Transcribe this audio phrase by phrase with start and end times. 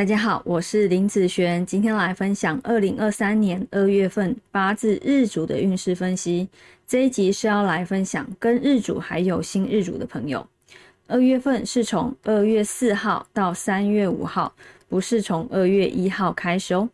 [0.00, 6.48] 大家好，我是林子璇，今天来分享二零二三年二月份八字日主的运势分析。
[6.86, 10.48] 这一集是要来分享跟日主还有新日主的朋友。
[11.06, 14.54] 二月份是从二月四号到三月五号，
[14.88, 16.88] 不是从二月一号开始哦。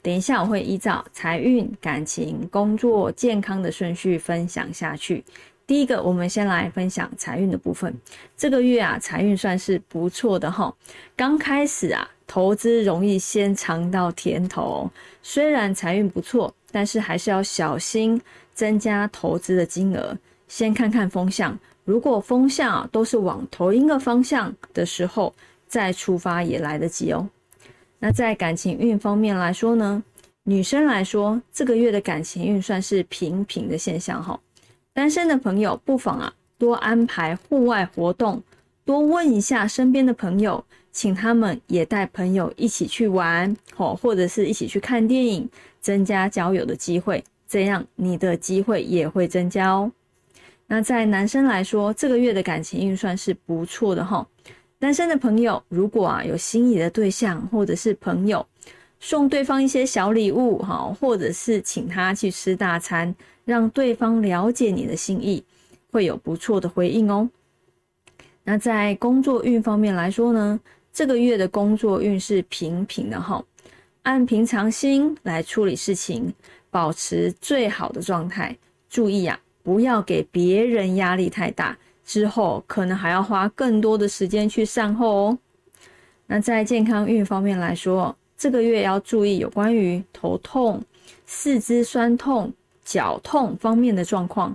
[0.00, 5.24] 等一下我会依照财运、感情、工作、健康的顺序分享下去。
[5.66, 7.92] 第一个，我们先来分享财运的部分。
[8.36, 10.72] 这个月啊，财运算是不错的哈。
[11.16, 14.90] 刚开始啊，投资容易先尝到甜头。
[15.22, 18.18] 虽然财运不错，但是还是要小心
[18.54, 20.16] 增加投资的金额。
[20.48, 25.34] 先看看风向，如果风向都是往同一个方向的时候，
[25.68, 27.28] 再出发也来得及哦。
[27.98, 30.02] 那在感情运方面来说呢，
[30.44, 34.40] 女生来说，这个月的感情运算是平平的现象哈。
[34.94, 38.42] 单身的朋友不妨啊多安排户外活动，
[38.84, 45.48] 多问一下身边的朋友，请他们也带朋友一起去玩，哦，或者是一起去看电影，
[45.80, 49.90] 增加交友的机会，这样你的机会也会增加哦。
[50.66, 54.26] 那在男生来说，这个月的感情运算是不错的哈。
[54.78, 58.44] 单身的朋友如果啊有心仪的对象或者是朋友，
[58.98, 63.14] 送对方一些小礼物哈，或者是请他去吃大餐。
[63.44, 65.42] 让对方了解你的心意，
[65.90, 67.28] 会有不错的回应哦。
[68.44, 70.58] 那在工作运方面来说呢，
[70.92, 73.42] 这个月的工作运是平平的哈，
[74.02, 76.32] 按平常心来处理事情，
[76.70, 78.56] 保持最好的状态。
[78.88, 85.38] 注意呀，不要给别人压力太大，之后可能还要花更多的时间去善后哦。
[86.26, 90.82] 那在健康运方面来说，这个月要注意有关于头痛、
[91.26, 92.52] 四肢酸痛。
[92.84, 94.54] 脚痛方面的状况，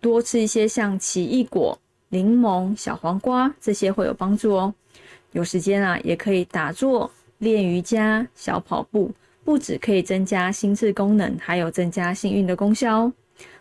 [0.00, 4.74] 多吃一些像奇异果、柠檬、小黄瓜这些会有帮助哦。
[5.32, 9.12] 有时间啊，也可以打坐、练瑜伽、小跑步，
[9.44, 13.12] 不止可以增加心智功能，还有增加幸运的功效哦。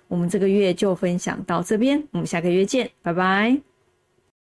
[0.08, 3.75] 我们这个月就分享到这边，我们下个月见，拜拜。